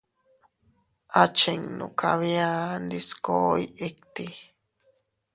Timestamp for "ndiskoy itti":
2.83-4.25